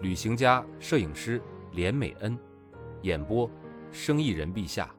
[0.00, 1.40] 旅行家、摄影师
[1.72, 2.38] 连美恩，
[3.02, 3.50] 演播：
[3.90, 4.94] 生意人陛下。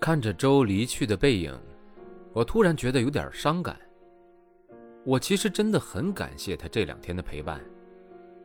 [0.00, 1.54] 看着周离去的背影，
[2.32, 3.78] 我突然觉得有点伤感。
[5.04, 7.60] 我其实真的很感谢他这两天的陪伴。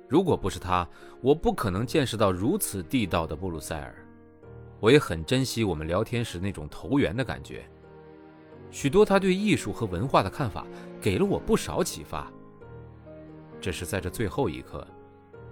[0.08, 0.88] 如果不是他，
[1.22, 3.96] 我不可能见识到如此地道的布鲁塞尔。
[4.80, 7.66] 我也很珍惜我们聊天时那种投缘的感觉。
[8.72, 10.66] 许多他对艺术和文化的看法，
[11.02, 12.32] 给了我不少启发。
[13.62, 14.86] 只是在这最后一刻，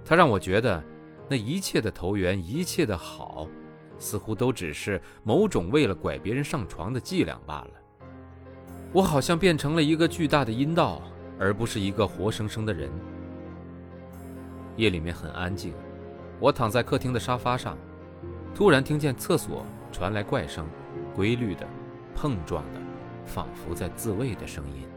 [0.06, 0.84] 他让我觉得，
[1.30, 3.48] 那一切的投缘，一切的好，
[3.98, 7.72] 似乎都只是某种为了拐别人上床的伎俩罢了。
[8.92, 11.02] 我好像变成了一个巨大的阴道，
[11.40, 12.92] 而不是一个活生生的人。
[14.76, 15.74] 夜里面很安静，
[16.40, 17.78] 我躺在客厅的沙发上，
[18.54, 20.68] 突然听见厕所传来怪声，
[21.16, 21.68] 规律的、
[22.14, 22.80] 碰撞的，
[23.26, 24.88] 仿佛在自慰的声音。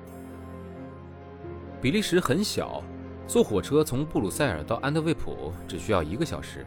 [1.80, 2.82] 比利时很小，
[3.26, 6.66] 坐火车从布鲁塞尔到安特卫普只需要一个小时。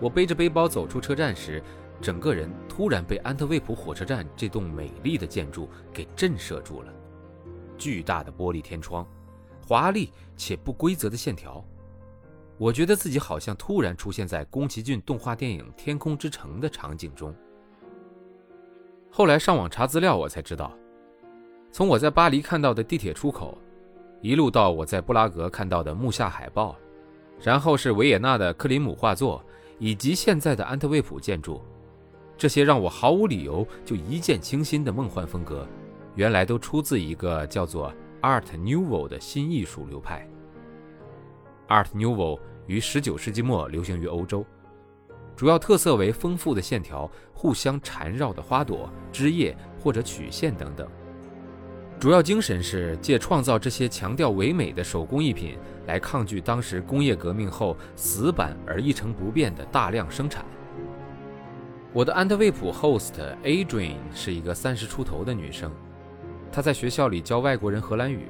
[0.00, 1.62] 我背着背包走出车站时，
[2.00, 6.92] 整个人突然被安特卫普火车站这栋美丽的建筑给震慑住了。
[7.76, 9.06] 巨大的玻璃天窗，
[9.66, 11.64] 华丽且不规则的线条。
[12.56, 17.34] 我觉得自己好像突然出现在宫崎骏动画电影《天空之城》的场景中。
[19.16, 20.76] 后来上网查资料，我才知道，
[21.70, 23.56] 从我在巴黎看到的地铁出口，
[24.20, 26.74] 一路到我在布拉格看到的木下海报，
[27.40, 29.40] 然后是维也纳的克林姆画作，
[29.78, 31.62] 以及现在的安特卫普建筑，
[32.36, 35.64] 这些让我毫无理由就一见倾心的梦幻风格，
[36.16, 40.28] 原来都出自一个叫做 Art Nouveau 的新艺术流派。
[41.68, 44.44] Art Nouveau 于19世纪末流行于欧洲，
[45.36, 50.88] 主要特色为丰富的线条、互相缠绕的花朵、枝叶或者曲线等等。
[51.98, 55.56] 主要精神是借创造这些强调唯美的手工艺品，
[55.86, 60.44] 来抗拒当时工业革命后死板而一成不变的大量生产。
[61.92, 63.12] 我的安特卫普 host
[63.44, 65.70] Adrian 是一个三十出头的女生，
[66.52, 68.28] 她在学校里教外国人荷兰语。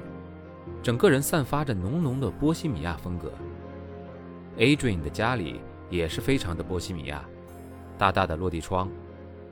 [0.81, 3.31] 整个人散发着浓浓的波西米亚风格。
[4.57, 5.59] Adrian 的家里
[5.89, 7.23] 也是非常的波西米亚，
[7.97, 8.89] 大大的落地窗，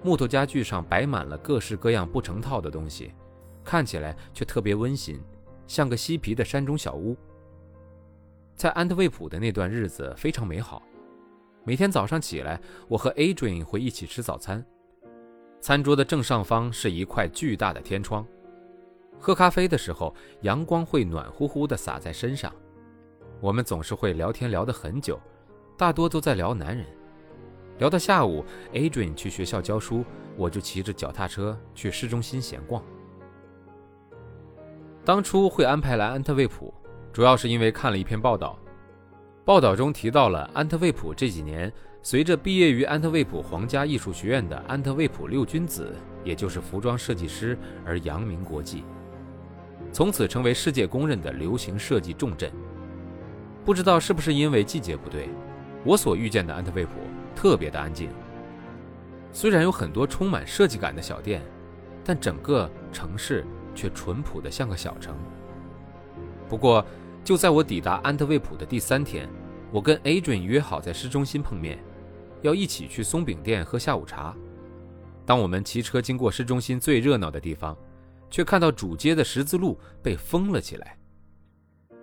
[0.03, 3.13] 木头家具上摆满了各式各样不成套的东西，
[3.63, 5.19] 看起来却特别温馨，
[5.67, 7.15] 像个嬉皮的山中小屋。
[8.55, 10.83] 在安特卫普的那段日子非常美好，
[11.63, 14.63] 每天早上起来，我和 Adrian 会一起吃早餐，
[15.59, 18.25] 餐桌的正上方是一块巨大的天窗。
[19.19, 22.53] 喝咖啡的时候，阳光会暖乎乎地洒在身上。
[23.39, 25.19] 我们总是会聊天聊得很久，
[25.83, 26.85] 大多都在聊男人。
[27.77, 30.05] 聊到下午，Adrian 去学校教书，
[30.37, 32.81] 我就骑着脚踏车去市中心闲逛。
[35.03, 36.73] 当初会安排来安特卫普，
[37.11, 38.57] 主要是因为看了一篇报道，
[39.43, 41.69] 报道中提到了安特卫普这几年
[42.01, 48.85] 随着毕业于安特卫普皇家艺术学院的安特卫普六君子，也就是服装设计师而扬名国际。
[49.91, 52.49] 从此成为世界公认的流行设计重镇。
[53.65, 55.27] 不知道是不是因为季节不对，
[55.83, 56.91] 我所遇见的安特卫普
[57.35, 58.09] 特别的安静。
[59.31, 61.41] 虽然有很多充满设计感的小店，
[62.03, 63.45] 但整个城市
[63.75, 65.15] 却淳朴的像个小城。
[66.47, 66.85] 不过，
[67.23, 69.27] 就在我抵达安特卫普的第三天，
[69.71, 71.77] 我跟 Adrian 约好在市中心碰面，
[72.41, 74.35] 要一起去松饼店喝下午茶。
[75.25, 77.77] 当我们骑车经过市中心最热闹的地方。
[78.33, 80.97] 却看到主街的十字路被封了起来，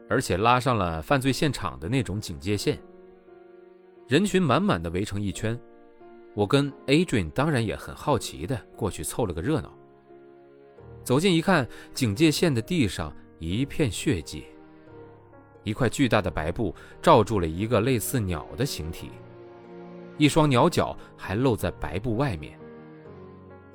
[0.09, 2.79] 而且拉上了犯罪现场的那种警戒线。
[4.11, 5.57] 人群满满的围成一圈，
[6.35, 9.73] 我跟 Adrian 当然也很好奇的过去凑了个热闹。
[11.05, 11.65] 走近一看，
[11.95, 14.47] 警戒线的地上一片血迹，
[15.63, 19.13] 一块巨大的白布罩住了一个类似鸟的形体，
[20.19, 22.59] 一双鸟脚还露在白布外面。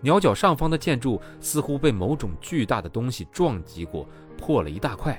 [0.02, 4.06] 鸟脚上方的建筑似乎被某种巨大的东西撞击过，
[4.38, 5.18] 破了一大块，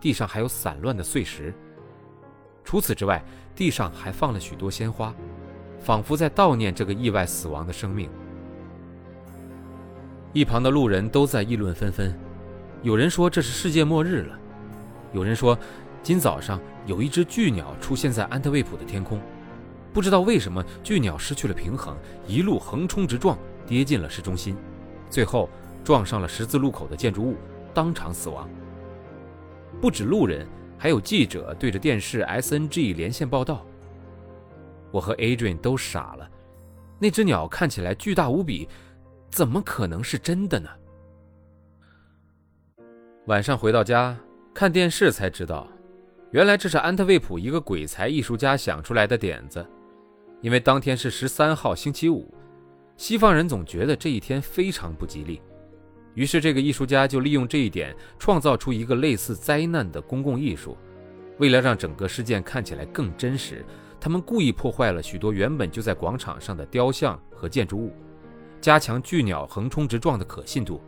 [0.00, 1.52] 地上还有散乱的碎石。
[2.64, 3.22] 除此之外，
[3.54, 5.14] 地上还放了许多鲜花，
[5.78, 8.08] 仿佛在悼念这个意外死亡的生命。
[10.32, 12.18] 一旁的路人都在议论纷纷，
[12.82, 14.38] 有人说这是世界末日了，
[15.12, 15.56] 有人说
[16.02, 19.20] 今早上有一只巨鸟出现在安特卫普的天空，
[19.92, 21.96] 不知道为什么巨鸟失去了平衡，
[22.26, 24.56] 一路横冲直撞，跌进了市中心，
[25.08, 25.48] 最后
[25.84, 27.36] 撞上了十字路口的建筑物，
[27.72, 28.48] 当场死亡。
[29.80, 33.64] 不止路人，还有记者对着电视 SNG 连线报道。
[34.90, 36.30] 我和 Adrian 都傻了，
[36.98, 38.68] 那只鸟看起来巨大无比，
[39.30, 40.70] 怎么可能是真的呢？
[43.26, 44.16] 晚上回到家
[44.52, 45.66] 看电视才知道，
[46.30, 49.66] 原来这是安特卫普一个鬼才艺术家想出来的点子。
[50.40, 52.32] 因为当天是十三号星期五，
[52.98, 55.40] 西方人总觉得这一天非常不吉利，
[56.14, 60.76] 于是这个艺术家就利用这一点，创造出一个类似灾难的公共艺术。
[61.38, 63.64] 为了让整个事件看起来更真实，
[64.00, 67.92] 他们故意破坏了许多原本就在广场上的雕像和建筑物，
[68.60, 70.80] 加强巨鸟横冲直撞的可信度。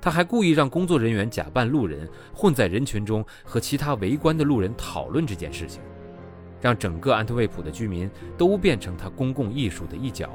[0.00, 5.82] 他还故意让工作人员假扮路人，混在人群中和其他围观的路人讨论这件事情，
[6.60, 8.08] 让整个安特卫普的居民
[8.38, 10.30] 都变成他公共艺术的一角。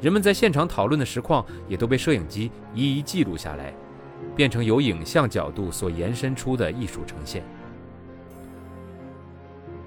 [0.00, 3.74] 人们在现场讨论的实况也都被摄影机一一记录下来，
[4.34, 7.44] 变成由影像角度所延伸出的艺术呈现。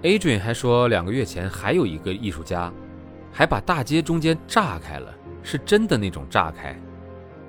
[0.03, 2.71] Adrian 还说，两个月前还有一个艺术家，
[3.31, 6.77] 还把大街中间炸开了，是真的那种炸开。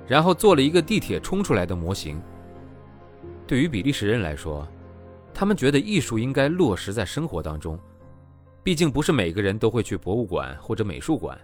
[0.07, 2.21] 然后做了一个地铁冲出来的模型。
[3.45, 4.67] 对于比利时人来说，
[5.33, 7.77] 他们觉得艺术应该落实在生活当中，
[8.63, 11.37] 毕竟不是每个人都会去博物馆或者美术馆，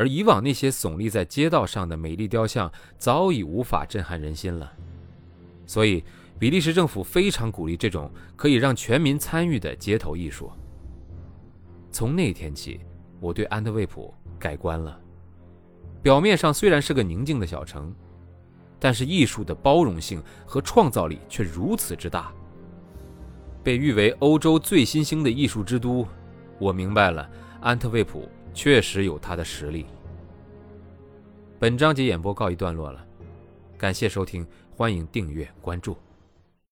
[0.00, 4.72] 而以往那些耸立在街道上的美丽雕像早已无法震撼人心了。
[5.66, 6.02] 所以，
[6.38, 10.50] 比利时政府非常鼓励这种可以让全民参与的街头艺术。
[11.92, 12.80] 从那天起，
[13.20, 14.98] 我对安特卫普改观了。
[16.02, 17.94] 表面上虽然是个宁静的小城，
[18.78, 22.32] 但是艺术的包容性和创造力却如此之大。
[23.62, 26.08] 被誉为欧洲最新兴的艺术之都，
[26.58, 27.30] 我明白了，
[27.60, 29.86] 安特卫普确实有他的实力。
[31.58, 33.06] 本章节演播告一段落了，
[33.76, 35.96] 感谢收听，欢迎订阅关注。